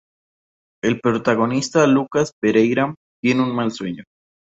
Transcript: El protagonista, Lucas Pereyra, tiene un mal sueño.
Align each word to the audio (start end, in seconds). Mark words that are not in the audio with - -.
El 0.81 0.99
protagonista, 0.99 1.85
Lucas 1.85 2.31
Pereyra, 2.41 2.95
tiene 3.21 3.43
un 3.43 3.53
mal 3.53 3.71
sueño. 3.71 4.03